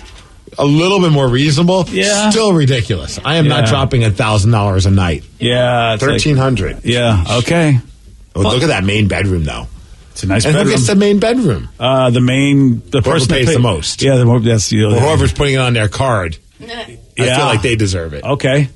[0.58, 1.86] A little bit more reasonable.
[1.88, 2.30] Yeah.
[2.30, 3.18] Still ridiculous.
[3.24, 5.24] I am not dropping a $1,000 a night.
[5.40, 7.24] Yeah, it's like- 1300 yeah.
[7.38, 7.80] Okay.
[8.36, 9.66] Oh, look at that main bedroom, though.
[10.16, 10.66] It's a nice and bedroom.
[10.66, 11.68] who gets the main bedroom?
[11.78, 14.00] uh, the main the Whoever person that pays pay- the most.
[14.02, 16.38] Yeah, the more that's the Or whoever's putting it on their card.
[16.60, 17.36] I Yeah.
[17.36, 18.24] feel like they deserve it.
[18.24, 18.70] Okay.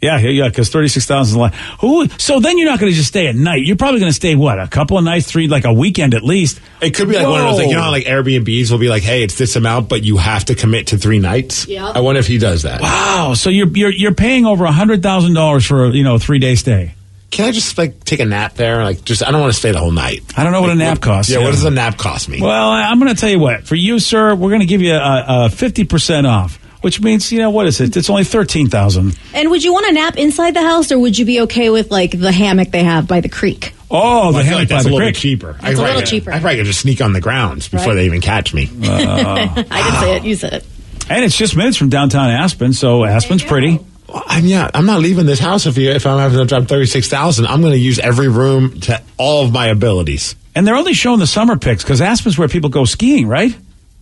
[0.00, 0.48] Yeah, yeah, yeah.
[0.48, 1.54] Because thirty six thousand is a lot.
[1.80, 2.06] Who?
[2.18, 3.66] So then you're not going to just stay at night.
[3.66, 6.22] You're probably going to stay what a couple of nights, three, like a weekend at
[6.22, 6.60] least.
[6.80, 9.02] It could be like one of those, like, you know, like Airbnbs will be like,
[9.02, 11.66] hey, it's this amount, but you have to commit to three nights.
[11.66, 11.88] Yeah.
[11.88, 12.80] I wonder if he does that.
[12.80, 13.34] Wow.
[13.34, 16.18] So you're you're you're paying over a hundred thousand dollars for a, you know a
[16.20, 16.94] three day stay.
[17.30, 18.82] Can I just like take a nap there?
[18.82, 20.22] Like, just I don't want to stay the whole night.
[20.36, 21.30] I don't know what a nap costs.
[21.30, 22.40] Yeah, what does a nap cost me?
[22.40, 23.64] Well, I- I'm going to tell you what.
[23.66, 27.38] For you, sir, we're going to give you a fifty percent off, which means you
[27.40, 27.96] know what is it?
[27.98, 29.18] It's only thirteen thousand.
[29.34, 31.90] And would you want to nap inside the house, or would you be okay with
[31.90, 33.74] like the hammock they have by the creek?
[33.90, 35.14] Oh, the I feel hammock like by that's the a little creek.
[35.14, 35.48] bit cheaper.
[35.48, 36.32] I It's a probably little could- cheaper.
[36.32, 37.94] I probably could just sneak on the grounds before Right.
[37.94, 38.70] they even catch me.
[38.82, 38.86] Uh,
[39.70, 40.24] I didn't say it.
[40.24, 40.66] You said it.
[41.10, 43.80] And it's just minutes from downtown Aspen, so Aspen's pretty.
[44.08, 46.64] Well, I'm, yeah, I'm not leaving this house if you, if I'm having to drop
[46.64, 47.46] thirty six thousand.
[47.46, 50.34] I'm going to use every room to all of my abilities.
[50.54, 53.54] And they're only showing the summer pics because Aspen's where people go skiing, right?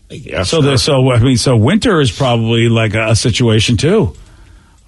[0.09, 4.15] Yeah, So the so I mean so winter is probably like a, a situation too.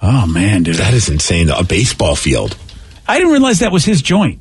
[0.00, 1.50] Oh man, dude, that is insane.
[1.50, 2.56] A baseball field.
[3.06, 4.38] I didn't realize that was his joint.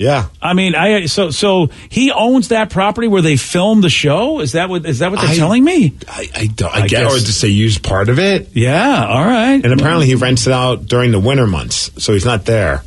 [0.00, 0.28] Yeah.
[0.40, 4.40] I mean, I so so he owns that property where they filmed the show.
[4.40, 5.94] Is that what is that what they're I- telling me?
[6.08, 6.72] I, I don't.
[6.74, 8.48] I, I get, guess- or just they use part of it.
[8.54, 9.62] Yeah, all right.
[9.62, 12.82] And apparently he rents it out during the winter months, so he's not there.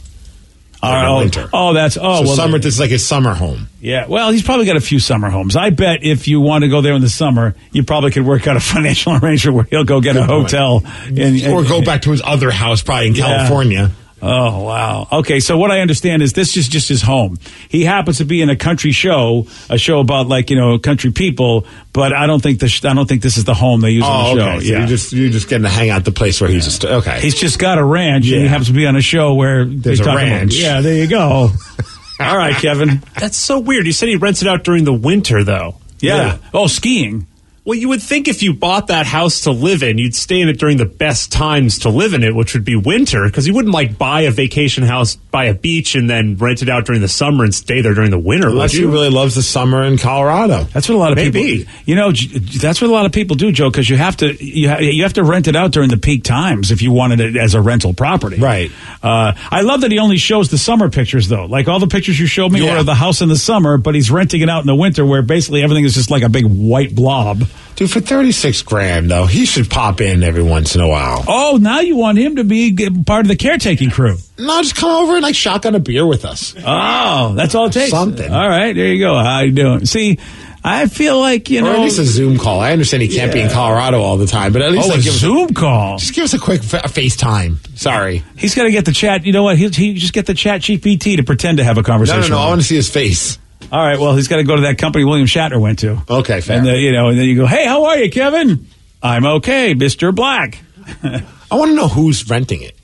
[0.82, 1.50] Oh, all the oh, winter.
[1.54, 2.58] oh, that's oh so well, summer.
[2.58, 3.68] This is like his summer home.
[3.80, 5.56] Yeah, well, he's probably got a few summer homes.
[5.56, 8.48] I bet if you want to go there in the summer, you probably could work
[8.48, 10.52] out a financial arrangement where he'll go get a Good point.
[10.52, 13.28] hotel and, or go back to his other house, probably in Yeah.
[13.28, 13.92] California.
[14.26, 15.08] Oh wow.
[15.12, 17.38] Okay, so what I understand is this is just his home.
[17.68, 21.12] He happens to be in a country show, a show about like you know country
[21.12, 23.90] people, but I don't think the sh- I don't think this is the home they
[23.90, 24.58] use Oh, on the oh, show.
[24.60, 24.66] okay.
[24.68, 27.20] So you just you just getting to hang out the place where he's just okay.
[27.20, 30.00] He's just got a ranch, and he happens to be on a show where There's
[30.00, 30.56] a talk about- ranch.
[30.56, 31.50] yeah, there you go.
[32.22, 33.04] All right, Kevin.
[33.20, 33.86] That's so weird.
[33.86, 35.76] You said he rents it out during the winter, though.
[36.00, 36.38] Yeah.
[36.54, 37.28] Oh, skiing.
[37.66, 40.50] Well, you would think if you bought that house to live in, you'd stay in
[40.50, 43.54] it during the best times to live in it, which would be winter, because you
[43.54, 47.00] wouldn't like buy a vacation house by a beach and then rent it out during
[47.00, 48.50] the summer and stay there during the winter.
[48.50, 48.92] Unless you?
[48.92, 50.66] really loves the summer in Colorado.
[50.74, 51.60] That's what a lot of Maybe.
[51.60, 51.74] people.
[51.86, 53.70] You know, that's what a lot of people do, Joe.
[53.70, 56.26] Because you have to you, ha- you have to rent it out during the peak
[56.26, 58.40] times if you wanted it as a rental property.
[58.42, 58.72] Right.
[59.02, 61.46] Uh, I love that he only shows the summer pictures though.
[61.46, 62.74] Like all the pictures you showed me Yeah.
[62.74, 65.06] were of the house in the summer, but he's renting it out in the winter,
[65.06, 67.44] where basically everything is just like a big white blob.
[67.76, 71.24] Dude, for 36 grand, though, he should pop in every once in a while.
[71.28, 74.18] Oh, now you want him to be part of the caretaking crew.
[74.38, 76.54] No, just come over and like shotgun a beer with us.
[76.64, 77.90] Oh, that's all it takes.
[77.90, 78.32] Something.
[78.32, 79.16] All right, there you go.
[79.16, 79.86] How are you doing?
[79.86, 80.20] See,
[80.64, 81.74] I feel like you or know.
[81.74, 82.60] at least a Zoom call.
[82.60, 85.00] I understand he can't be in Colorado all the time, but at least oh, like,
[85.00, 85.98] a Zoom call.
[85.98, 87.78] just give us a quick fa- FaceTime.
[87.78, 88.24] Sorry.
[88.38, 89.26] He's got to get the chat.
[89.26, 89.58] You know what?
[89.58, 92.22] He, he just get the chat GPT to pretend to have a conversation.
[92.22, 92.36] no, no.
[92.36, 92.42] no.
[92.42, 93.40] I want to see his face.
[93.72, 94.00] All right.
[94.00, 96.02] Well, he's got to go to that company William Shatner went to.
[96.10, 96.60] Okay, fair.
[96.60, 98.68] And uh, you know, and then you go, "Hey, how are you, Kevin?
[99.02, 100.60] I'm okay, Mister Black."
[101.04, 102.76] I want to know who's renting it.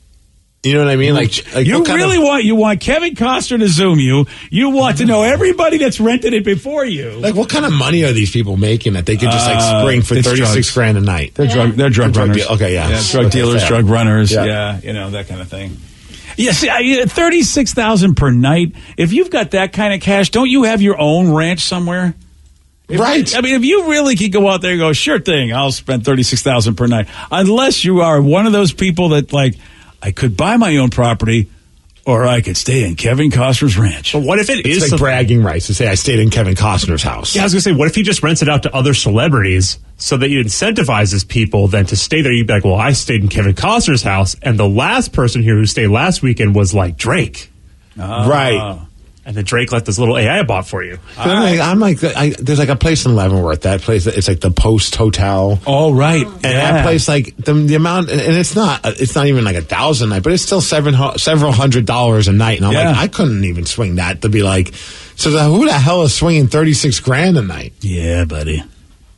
[0.62, 1.14] You know what I mean?
[1.14, 4.26] Like, like you really of, want you want Kevin Costner to zoom you.
[4.52, 7.12] You want to know everybody that's rented it before you.
[7.12, 9.82] like what kind of money are these people making that they could just like Uh,
[9.84, 11.34] spring for it's 36 grand a night?
[11.36, 11.72] They're drug.
[11.76, 12.46] They're drug Drug runners.
[12.46, 13.02] deal- okay, yeah.
[13.10, 13.70] drug Okay, dealers, fair.
[13.70, 14.34] drug runners.
[14.34, 14.44] Yeah.
[14.44, 14.80] Yeah.
[14.84, 15.78] you know that kind of thing.
[16.40, 18.74] Yeah, see, I- thirty six thousand per night.
[18.98, 22.16] If you've got that kind of cash, don't you have your own ranch somewhere?
[22.88, 23.36] If- Right.
[23.38, 26.06] I mean, if you really could go out there and go, sure thing, I'll spend
[26.06, 27.08] thirty six thousand per night.
[27.30, 29.56] Unless you are one of those people that like,
[30.02, 31.50] I could buy my own property,
[32.10, 34.14] or I could stay in Kevin Costner's ranch.
[34.14, 36.30] But what if it It's is like some- bragging rights to say I stayed in
[36.30, 37.36] Kevin Costner's house.
[37.36, 39.78] Yeah, I was gonna say, what if he just rents it out to other celebrities
[39.98, 42.32] so that it incentivizes people then to stay there?
[42.34, 45.56] You'd be like, well, I stayed in Kevin Costner's house, and the last person here
[45.56, 47.50] who stayed last weekend was like Drake,
[47.98, 48.80] Right.
[49.26, 50.98] And then Drake let this little AI bot for you.
[51.18, 53.62] I'm like, I'm like I, there's like a place in Leavenworth.
[53.62, 55.60] That place, it's like the Post Hotel.
[55.68, 56.26] Oh, right.
[56.26, 59.62] And that place, like the, the amount, and it's not, it's not even like a
[59.62, 62.58] thousand night, but it's still seven, several hundred dollars a night.
[62.58, 62.90] And I'm Yeah.
[62.92, 64.74] like, I couldn't even swing that to be like,
[65.16, 67.74] so the, who the hell is swinging thirty six grand a night?
[67.82, 68.64] Yeah, buddy.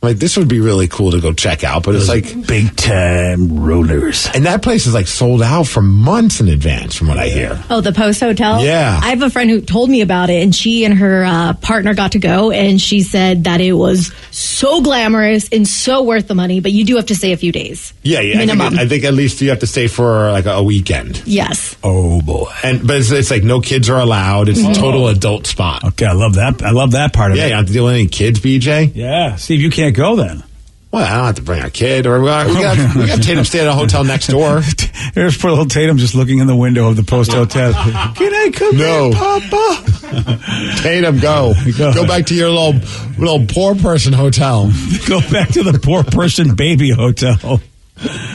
[0.02, 3.60] Like this would be really cool to go check out, but it's like, Big time
[3.60, 4.28] rollers.
[4.34, 7.62] and that place is like sold out for months in advance, from what I hear.
[7.70, 8.64] Oh, the Post Hotel?
[8.64, 8.98] Yeah.
[9.00, 11.94] I have a friend who told me about it, and she and her uh, partner
[11.94, 16.34] got to go, and she said that it was so glamorous and so worth the
[16.34, 17.94] money, but you do have to stay a few days.
[18.02, 18.34] Yeah, yeah.
[18.34, 18.78] I think, Minimum.
[18.80, 21.22] I think at least you have to stay for like a, a weekend.
[21.26, 21.76] Yes.
[21.84, 22.50] Oh boy.
[22.64, 24.48] And but it's, it's like no kids are allowed.
[24.48, 25.84] It's a total adult spot.
[25.84, 26.60] Okay, I love that.
[26.62, 27.46] I love that part of Yeah, it.
[27.46, 28.92] Yeah, you don't have to deal with any kids, BJ.
[28.96, 30.42] Yeah, Steve, you can't go then.
[30.90, 33.06] Well, I don't have to bring our kid, or uh, we got we got, we
[33.06, 34.60] got Tatum stay at a hotel next door.
[35.14, 37.72] There's poor little Tatum just looking in the window of the post hotel.
[38.14, 39.06] Can I come No.
[39.06, 40.78] in, Papa?
[40.82, 41.94] Tatum, go Go.
[41.94, 42.74] go back to your little
[43.18, 44.70] little poor person hotel.
[45.08, 47.60] Go back to the poor person baby hotel.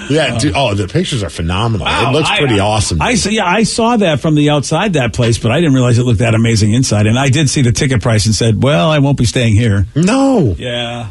[0.09, 1.85] Yeah, dude, oh, the pictures are phenomenal.
[1.85, 3.01] Wow, it looks I- pretty awesome.
[3.01, 5.97] I saw, yeah, I saw that from the outside that place, but I didn't realize
[5.99, 7.05] it looked that amazing inside.
[7.05, 9.85] And I did see the ticket price and said, "Well, I won't be staying here."
[9.95, 11.09] no, Yeah.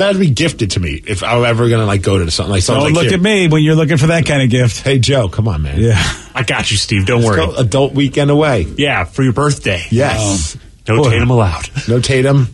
[0.00, 2.82] That'd be gifted to me if I'm ever gonna like go to something like something
[2.84, 3.18] Don't like look here.
[3.18, 4.82] at me when you're looking for that kind of gift.
[4.82, 5.80] Hey Joe, come on, man.
[5.80, 6.02] Yeah.
[6.34, 7.06] I got you, Steve.
[7.06, 7.46] Don't Let's worry.
[7.46, 8.62] go adult weekend away.
[8.76, 9.82] Yeah, for your birthday.
[9.90, 10.60] Yes, oh.
[10.96, 11.10] No Boy.
[11.10, 11.68] Tatum allowed.
[11.88, 12.48] no Tatum,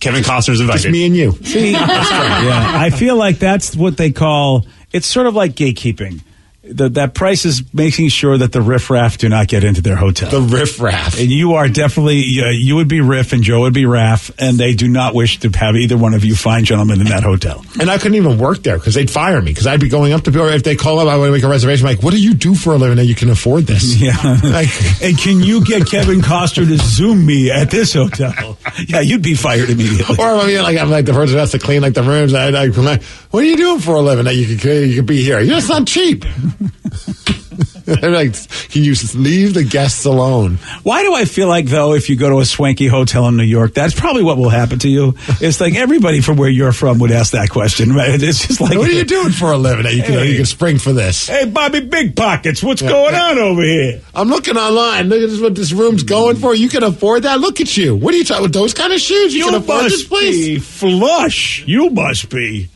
[0.00, 0.82] Kevin Costner's invited.
[0.82, 1.32] just me and you.
[1.40, 4.66] yeah, I feel like that's what they call.
[4.92, 6.22] It's sort of like gatekeeping.
[6.66, 10.30] The, that price is making sure that the riffraff do not get into their hotel.
[10.30, 11.18] The riffraff.
[11.20, 14.56] and you are definitely uh, you would be Riff and Joe would be Raff, and
[14.56, 17.62] they do not wish to have either one of you fine gentlemen in that hotel.
[17.78, 20.22] And I couldn't even work there because they'd fire me because I'd be going up
[20.22, 20.48] to people.
[20.48, 21.86] If they call up, I would make a reservation.
[21.86, 23.94] like, what do you do for a living that you can afford this?
[24.00, 24.68] Yeah, Like,
[25.02, 28.56] and can you get Kevin Costner to zoom me at this hotel?
[28.88, 30.16] Yeah, you'd be fired immediately.
[30.18, 32.34] or I mean, like I'm like the person who has to clean like the rooms.
[32.34, 33.00] I, I, I'm
[33.34, 35.40] what are you doing for a living that you could you could be here?
[35.40, 36.24] You're just not cheap.
[37.84, 38.32] They're like,
[38.70, 40.58] can you just leave the guests alone?
[40.84, 43.42] Why do I feel like though, if you go to a swanky hotel in New
[43.42, 45.16] York, that's probably what will happen to you?
[45.40, 48.22] It's like everybody from where you're from would ask that question, right?
[48.22, 50.30] It's just like, What are you doing for a living that you can Hey.
[50.30, 51.26] you can spring for this?
[51.26, 54.00] Hey, Bobby Big Pockets, what's going on over here?
[54.14, 55.08] I'm looking online.
[55.08, 56.54] Look at this, what this room's going for.
[56.54, 57.40] You can afford that.
[57.40, 57.96] Look at you.
[57.96, 59.34] What are you talking with those kind of shoes?
[59.34, 60.36] You, can afford this place.
[60.36, 61.64] be flush.
[61.66, 62.68] You must be.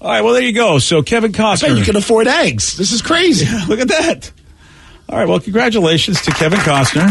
[0.00, 0.78] All right, well there you go.
[0.78, 2.76] So Kevin I bet Costner, you can afford eggs.
[2.76, 3.46] This is crazy.
[3.68, 4.30] look at that.
[5.08, 7.06] All right, well congratulations to Kevin Costner.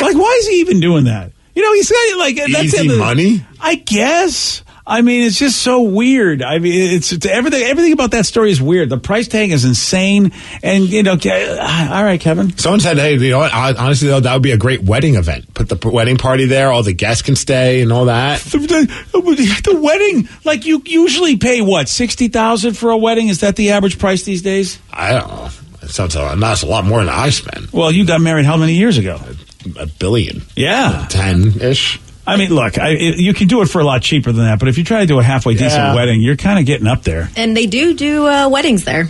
[0.00, 1.32] Like, why is he even doing that?
[1.54, 3.44] You know, he's got like that's Easy the- money?
[3.60, 4.62] I guess.
[4.88, 6.42] I mean, it's just so weird.
[6.42, 7.62] I mean, it's, it's everything.
[7.64, 8.88] Everything about that story is weird.
[8.88, 10.30] The price tag is insane,
[10.62, 12.56] and you know, Ke- uh, all right, Kevin.
[12.56, 13.52] Someone said, "Hey, you know what?
[13.52, 15.52] Honestly, though, that would be a great wedding event.
[15.54, 16.70] Put the wedding party there.
[16.70, 21.36] All the guests can stay and all that." The, the, the wedding, like you usually
[21.36, 23.26] pay what sixty thousand for a wedding?
[23.28, 24.78] Is that the average price these days?
[24.92, 25.48] I don't know.
[25.82, 27.70] It sounds a, that's a lot more than I spend.
[27.72, 29.20] Well, you got married how many years ago?
[29.80, 31.06] A billion, Yeah.
[31.10, 32.00] ten ish.
[32.26, 34.58] I mean, look, I, it, you can do it for a lot cheaper than that,
[34.58, 35.94] but if you try to do a halfway decent Yeah.
[35.94, 37.30] wedding, you're kind of getting up there.
[37.36, 39.08] And they do do uh, weddings there.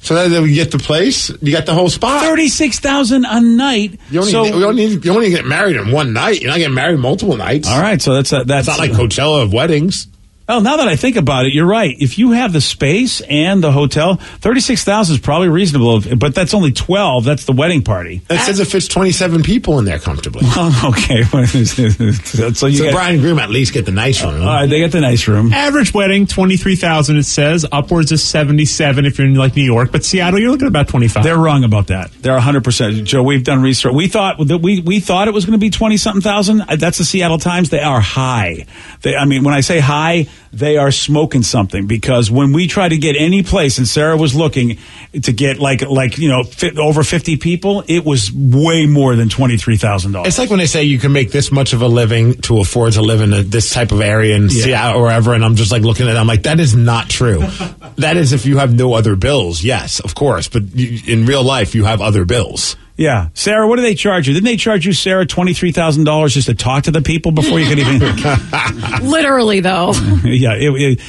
[0.00, 1.30] So then we get the place.
[1.40, 2.22] You got the whole spot.
[2.22, 3.98] Thirty-six thousand a night.
[4.10, 6.42] You only, so, you, don't need, you only get married in one night.
[6.42, 7.68] You're not getting married multiple nights.
[7.68, 10.06] all right, so that's a, that's It's not like Coachella of weddings.
[10.46, 11.96] Well, now that I think about it, you're right.
[11.98, 16.02] If you have the space and the hotel, thirty-six thousand is probably reasonable.
[16.16, 17.24] But that's only twelve.
[17.24, 18.20] That's the wedding party.
[18.28, 20.42] It says it fits 27 people in there comfortably.
[20.56, 21.22] Oh, okay.
[21.24, 24.40] so you So get, Brian and Groom at least get the nice room.
[24.42, 25.52] all right, they get the nice room.
[25.52, 27.66] Average wedding, 23,000 it says.
[27.70, 29.90] Upwards of 77 if you're in like New York.
[29.92, 31.22] But Seattle, you're looking at about 25.
[31.24, 32.12] They're wrong about that.
[32.20, 33.04] They're 100%.
[33.04, 33.92] Joe, we've done research.
[33.94, 36.60] We thought that we, we thought it was going to be 20 something thousand.
[36.62, 37.70] Uh, That's the Seattle Times.
[37.70, 38.66] They are high.
[39.02, 42.88] They, I mean, when I say high, they are smoking something because when we try
[42.88, 44.78] to get any place and Sarah was looking
[45.22, 49.28] to get like, like, you know, fi over 50 people, it was way more than
[49.28, 50.26] $23,000.
[50.26, 52.92] It's like when they say you can make this much of a living to afford
[52.94, 54.48] to live in a, this type of area in Yeah.
[54.48, 57.08] Seattle or wherever, and I'm just like looking at it, I'm like, that is not
[57.08, 57.40] true.
[57.96, 61.42] that is if you have no other bills, yes, of course, but you, in real
[61.42, 62.76] life, you have other bills.
[62.96, 63.30] Yeah.
[63.34, 64.34] Sarah, what do they charge you?
[64.34, 67.78] Didn't they charge you, Sarah, $23,000 just to talk to the people before you could
[67.80, 68.00] even.
[69.02, 69.92] Literally, though.
[70.24, 70.54] yeah.
[70.54, 71.00] It, it-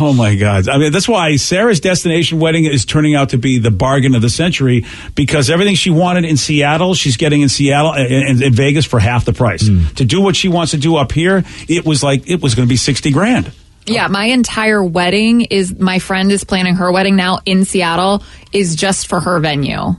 [0.00, 0.68] oh, my God.
[0.68, 4.22] I mean, that's why Sarah's destination wedding is turning out to be the bargain of
[4.22, 8.52] the century because everything she wanted in Seattle, she's getting in Seattle uh, and in
[8.54, 9.66] Vegas for half the price.
[9.68, 9.84] Hmm.
[9.96, 12.66] To do what she wants to do up here, it was like, it was going
[12.66, 13.52] to be 60 grand.
[13.86, 18.76] Yeah, my entire wedding is my friend is planning her wedding now in Seattle is
[18.76, 19.96] just for her venue.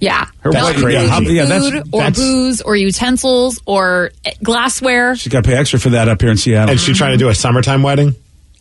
[0.00, 4.10] Yeah, Her Not wedding- yeah, how- yeah, that's- food or that's- booze or utensils or
[4.24, 5.16] eh, glassware.
[5.16, 6.70] She's got to pay extra for that up here in Seattle.
[6.72, 8.14] And she trying to do a summertime wedding.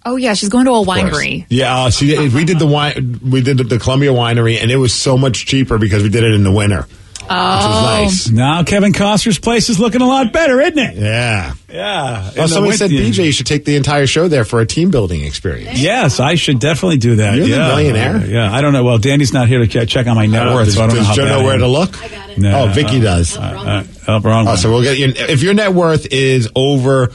[0.06, 1.45] Oh yeah, she's going to a winery.
[1.50, 4.93] Yeah, uh, she, we did the wine, we did the Columbia Winery, and it was
[4.93, 6.88] so much cheaper because we did it in the winter.
[7.27, 8.29] Oh, Which was nice.
[8.29, 10.95] Now Kevin Costner's place is looking a lot better, isn't it?
[10.95, 11.53] Yeah.
[11.69, 12.31] Yeah.
[12.38, 15.23] Oh, somebody said, BJ, you should take the entire show there for a team building
[15.23, 15.79] experience.
[15.79, 17.35] Yes, I should definitely do that.
[17.35, 17.67] You're the yeah.
[17.67, 18.25] millionaire.
[18.25, 18.83] Yeah, I don't know.
[18.83, 21.01] Well, Danny's not here to check on my net worth, does so I don't know
[21.01, 21.59] does how Joe know I where am.
[21.61, 22.38] to look?
[22.38, 23.38] No, oh, Vicky uh, does.
[23.38, 24.57] Uh, oh, wrong Oh, one.
[24.57, 25.13] so we'll get you.
[25.15, 27.11] If your net worth is over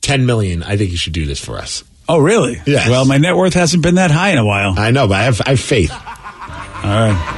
[0.00, 1.84] ten million, I think you should do this for us.
[2.08, 2.60] Oh, really?
[2.66, 2.88] Yeah.
[2.90, 4.74] Well, my net worth hasn't been that high in a while.
[4.78, 5.90] I know, but I have, I have faith.
[6.84, 7.30] All right.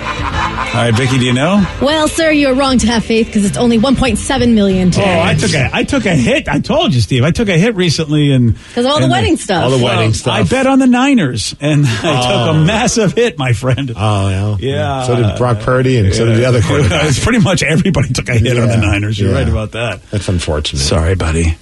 [0.74, 1.64] All right, Vicky, do you know?
[1.80, 5.18] Well, sir, you're wrong to have faith because it's only 1.7 million Oh, today.
[5.18, 6.48] Oh, I took a I took a hit.
[6.48, 7.22] I told you, Steve.
[7.22, 9.62] I took a hit recently, and 'Cause of all the and wedding stuff.
[9.62, 10.34] All the Well, wedding stuff.
[10.34, 12.64] I bet on the Niners, and I took a oh.
[12.64, 13.92] massive hit, my friend.
[13.96, 14.56] Oh, yeah.
[14.58, 15.06] Yeah.
[15.06, 18.34] So did Brock Purdy, and so did the other it's pretty much everybody took a
[18.34, 19.18] hit on the Niners.
[19.18, 19.38] You're yeah.
[19.38, 20.02] right about that.
[20.10, 20.80] That's unfortunate.
[20.80, 21.56] Sorry, buddy.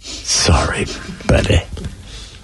[0.00, 0.84] Sorry,
[1.26, 1.60] buddy.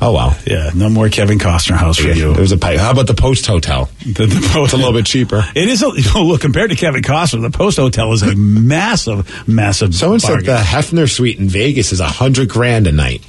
[0.05, 0.35] Oh wow.
[0.45, 2.35] Yeah, no more Kevin Costner house for you.
[2.35, 2.81] There's a pipe.
[2.81, 3.88] How about the Post Hotel?
[4.05, 5.45] The, the post, It's a little bit cheaper.
[5.55, 5.81] It is.
[5.83, 5.88] A,
[6.19, 9.95] look, compared to Kevin Costner, the Post Hotel is a massive, massive.
[9.95, 10.47] Someone said bargain.
[10.47, 13.25] the Hefner Suite in Vegas is a hundred grand a night.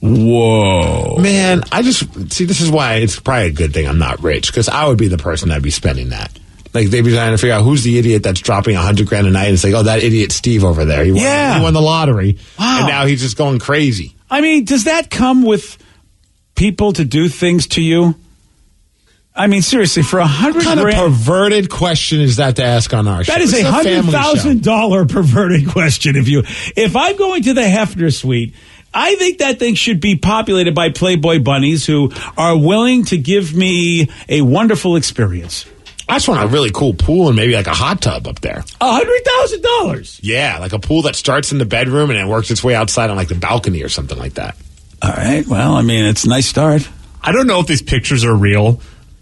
[0.00, 1.16] Whoa.
[1.18, 2.44] Man, I just see.
[2.46, 5.08] This is why it's probably a good thing I'm not rich because I would be
[5.08, 6.36] the person that'd be spending that.
[6.72, 9.26] Like they'd be trying to figure out who's the idiot that's dropping a hundred grand
[9.26, 9.46] a night.
[9.46, 11.04] And It's like, oh, that idiot Steve over there.
[11.04, 11.58] He won, Yeah.
[11.58, 12.78] he won the lottery, Wow.
[12.80, 14.14] and now he's just going crazy.
[14.30, 15.76] I mean, does that come with
[16.54, 18.14] people to do things to you?
[19.34, 22.92] I mean, seriously, for a hundred kind grand, of perverted question is that to ask
[22.92, 23.32] on our show?
[23.32, 26.16] that is It's a hundred thousand dollar perverted question.
[26.16, 26.42] If you,
[26.76, 28.54] if I'm going to the Hefner Suite.
[28.92, 33.54] I think that thing should be populated by Playboy bunnies who are willing to give
[33.54, 35.64] me a wonderful experience.
[36.10, 38.64] I just want a really cool pool and maybe like a hot tub up there.
[38.80, 40.20] A hundred thousand dollars.
[40.22, 43.10] Yeah, like a pool that starts in the bedroom and it works its way outside
[43.10, 44.56] on like the balcony or something like that.
[45.02, 45.46] All right.
[45.46, 46.86] Well, I mean, it's a nice start.
[47.22, 48.80] I don't know if these pictures are real,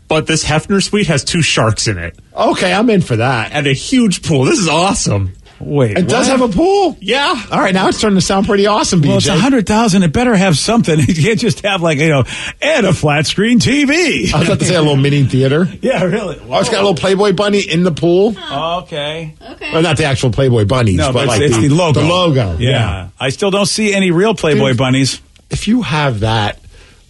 [0.09, 3.53] but this Hefner suite has two sharks in it Okay, I'm in for that.
[3.53, 4.45] and a huge pool.
[4.45, 5.33] This is awesome.
[5.61, 6.97] Wait, It does have a pool.
[7.01, 7.35] Yeah.
[7.51, 9.09] All right, now it's starting to sound pretty awesome, BJ.
[9.09, 10.05] Well, it's a hundred thousand.
[10.05, 10.99] It better have something.
[11.09, 12.25] You can't just have like you know,
[12.61, 14.33] and a flat screen TV.
[14.33, 15.67] I was about to say a little mini theater.
[15.81, 16.39] yeah, really.
[16.49, 18.35] Oh, it's got a little Playboy bunny in the pool.
[18.39, 19.35] Oh, okay.
[19.53, 19.73] Okay.
[19.73, 22.01] Well, not the actual Playboy bunnies, No, but but like it's, it's the logo.
[22.01, 22.57] The logo.
[22.59, 23.09] Yeah.
[23.19, 24.79] I still don't see any real Playboy Dude.
[24.79, 25.21] bunnies.
[25.51, 26.61] If you have that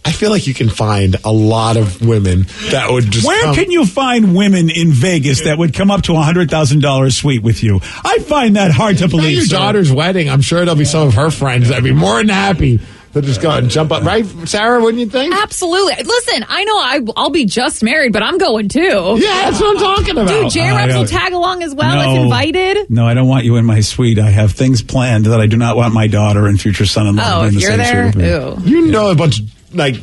[0.05, 3.27] I feel like you can find a lot of women that would just.
[3.27, 6.49] Where come- can you find women in Vegas that would come up to a hundred
[6.49, 7.79] thousand dollars suite with you?
[8.03, 9.37] I find that hard to At believe.
[9.37, 9.57] your sir.
[9.57, 12.79] daughter's wedding, I'm sure there'll be some of her friends that'd be more than happy
[13.13, 14.81] to just go and jump up, right, Sarah?
[14.81, 15.33] Wouldn't you think?
[15.35, 15.95] Absolutely.
[16.03, 18.81] Listen, I know I, I'll be just married, but I'm going too.
[19.19, 20.27] Yeah, that's what I'm talking about.
[20.29, 22.15] Dude, J I Reps will tag along as well No.
[22.15, 22.89] if invited.
[22.89, 24.17] No, I don't want you in my suite.
[24.19, 27.35] I have things planned that I do not want my daughter and future son-in-law to
[27.35, 28.71] Oh, be in if the you're same there, suite with me.
[28.73, 28.75] ooh.
[28.81, 29.95] You know, a bunch of like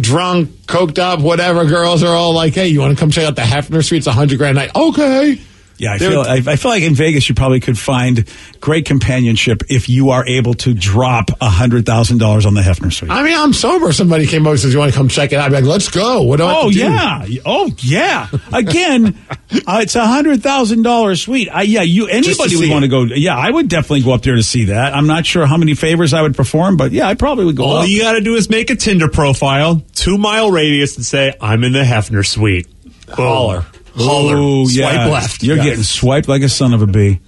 [0.00, 3.36] drunk, coked up, whatever girls are all like, "Hey, you want to come check out
[3.36, 3.98] the Hefner Suite?
[3.98, 5.40] It's a hundred grand a night." Okay.
[5.82, 8.24] Yeah, I They feel I, I feel like in Vegas you probably could find
[8.60, 12.92] great companionship if you are able to drop a hundred thousand dollars on the Hefner
[12.92, 13.10] suite.
[13.10, 13.92] I mean, I'm sober.
[13.92, 15.64] Somebody came over and says, "You want to come check it out?" I'd be like,
[15.64, 16.80] "Let's go." What do I have Oh to do?
[16.80, 17.26] yeah!
[17.44, 18.28] Oh yeah!
[18.52, 19.18] Again,
[19.66, 21.48] uh, it's a hundred thousand dollar suite.
[21.52, 23.02] I, yeah, you anybody see would want to go.
[23.02, 24.94] Yeah, I would definitely go up there to see that.
[24.94, 27.64] I'm not sure how many favors I would perform, but yeah, I probably would go.
[27.64, 27.88] All up.
[27.88, 31.64] you got to do is make a Tinder profile, two mile radius, and say, I'm
[31.64, 32.68] in the Hefner suite.
[33.16, 33.64] Boom.
[33.96, 34.36] Holler.
[34.36, 34.36] Holler.
[34.36, 35.06] Ooh, Swipe yeah.
[35.06, 35.42] left.
[35.42, 35.64] You're Yes.
[35.66, 37.20] getting swiped like a son of a bee.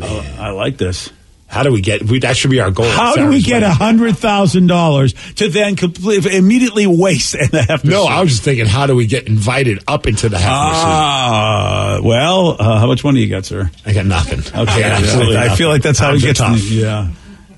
[0.00, 1.10] Oh, I like this.
[1.46, 2.02] How do we get?
[2.02, 2.86] We, that should be our goal.
[2.90, 7.58] How do we get a hundred thousand dollars to then complete, immediately waste in the
[7.60, 7.84] Hefner?
[7.84, 8.12] No, suite?
[8.12, 12.56] I was just thinking, how do we get invited up into the Hefner Ah, well,
[12.58, 13.70] uh, how much money you got, sir?
[13.86, 14.40] I got nothing.
[14.64, 15.36] Okay, I absolutely.
[15.36, 16.38] I, I feel like that's how Times he gets.
[16.40, 16.60] tough.
[16.62, 17.10] Yeah,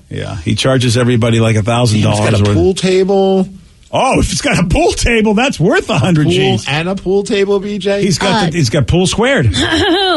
[0.09, 0.35] yeah.
[0.41, 2.39] He charges everybody like a thousand dollars.
[2.39, 3.47] got a pool table,
[3.91, 6.65] Oh, if it's got a pool table, that's worth a hundred pool G's.
[6.67, 7.59] and a pool table.
[7.61, 8.01] BJ.
[8.01, 9.53] He's got Uh, the, he's got pool squared.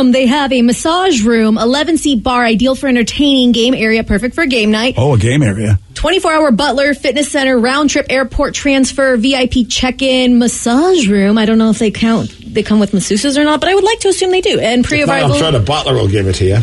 [0.01, 4.47] They have a massage room, 11 seat bar, ideal for entertaining, game area, perfect for
[4.47, 4.95] game night.
[4.97, 5.79] Oh, a game area.
[5.93, 11.37] 24 hour butler, fitness center, round trip airport transfer, VIP check in, massage room.
[11.37, 13.85] I don't know if they count, they come with masseuses or not, but I would
[13.85, 14.59] like to assume they do.
[14.61, 15.35] And pre I'm arrival.
[15.37, 16.55] sure the butler will give it to you.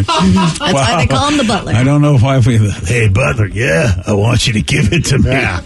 [0.00, 1.72] That's why they call him the butler.
[1.72, 2.58] I don't know why we.
[2.58, 3.46] Hey, Butler.
[3.46, 5.30] Yeah, I want you to give it to me.
[5.30, 5.60] Yeah.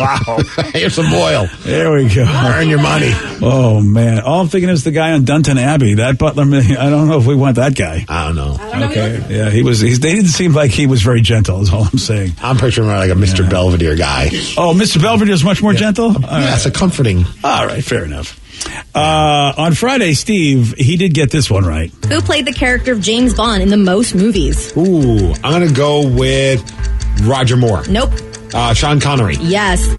[0.00, 0.38] Wow.
[0.72, 1.48] Here's some oil.
[1.60, 2.24] There we go.
[2.24, 3.10] Earn your money.
[3.42, 5.94] Oh man, all I'm thinking is the guy on Downton Abbey.
[5.94, 6.44] That Butler.
[6.44, 8.04] I don't know if we want that guy.
[8.08, 8.86] I don't know.
[8.86, 9.24] Okay.
[9.28, 9.80] Yeah, he was.
[9.80, 11.60] He's, they didn't seem like he was very gentle.
[11.60, 12.32] Is all I'm saying.
[12.42, 13.48] I'm picturing more like a Mr.
[13.48, 14.26] Belvedere guy.
[14.56, 15.00] Oh, Mr.
[15.00, 16.06] Belvedere is much more gentle.
[16.06, 16.54] All yeah, right.
[16.54, 17.24] it's a comforting.
[17.44, 18.40] All right, fair enough.
[18.94, 21.90] Uh, on Friday, Steve, he did get this one right.
[22.06, 24.74] Who played the character of James Bond in the most movies?
[24.76, 26.62] Ooh, I'm gonna go with
[27.22, 27.84] Roger Moore.
[27.88, 28.12] Nope.
[28.54, 29.36] Uh, Sean Connery.
[29.40, 29.96] Yes.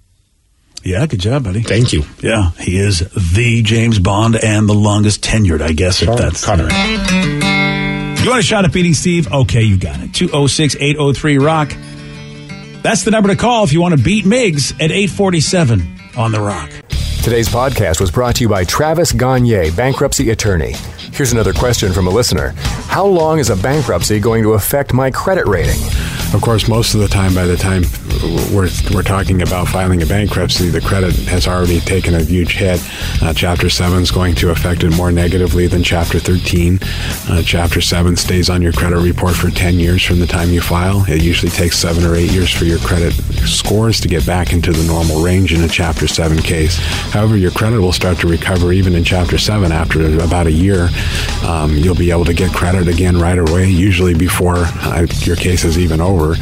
[0.84, 1.62] Yeah, good job, buddy.
[1.62, 2.04] Thank you.
[2.22, 3.00] Yeah, he is
[3.36, 6.46] the James Bond and the longest tenured, I guess, if Sean that's.
[6.46, 6.72] Connery.
[8.24, 9.32] You want a shot at beating Steve?
[9.32, 10.14] Okay, you got it.
[10.14, 11.70] 206 803 Rock.
[12.84, 16.40] That's the number to call if you want to beat Miggs at 847 on The
[16.40, 16.70] Rock.
[17.24, 20.74] Today's podcast was brought to you by Travis Gagne, bankruptcy attorney.
[21.12, 22.52] Here's another question from a listener
[22.88, 25.82] How long is a bankruptcy going to affect my credit rating?
[26.34, 27.84] Of course, most of the time, by the time
[28.24, 32.82] we're, we're talking about filing a bankruptcy, the credit has already taken a huge hit.
[33.22, 36.80] Uh, chapter 7 is going to affect it more negatively than Chapter 13.
[37.30, 40.62] Uh, chapter 7 stays on your credit report for 10 years from the time you
[40.62, 41.04] file.
[41.08, 43.14] It usually takes 7 or 8 years for your credit
[43.48, 46.78] scores to get back into the normal range in a Chapter 7 case.
[47.12, 50.90] However, your credit will start to recover even in Chapter 7 after about a year.
[51.44, 55.64] Um, you'll be able to get credit again right away, usually before uh, your case
[55.64, 56.36] is even over.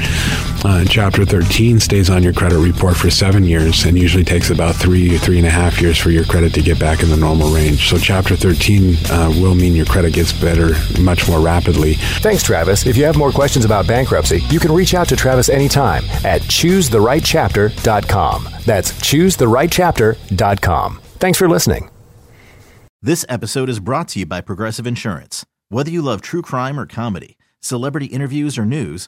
[0.68, 4.76] Uh, chapter 13 stays on your credit report for seven years and usually takes about
[4.76, 7.18] three, or three and a half years for your credit to get back in the
[7.18, 7.90] normal range.
[7.90, 11.96] So, Chapter 13 uh, will mean your credit gets better much more rapidly.
[12.22, 12.86] Thanks, Travis.
[12.86, 16.42] If you have more questions about bankruptcy, you can reach out to Travis anytime at
[16.42, 18.48] choosetherightchapter.com.
[18.66, 21.02] That's choosetherightchapter.com.
[21.18, 21.90] Thanks for listening.
[23.02, 25.46] This episode is brought to you by Progressive Insurance.
[25.70, 29.08] Whether you love true crime or comedy, celebrity interviews or news,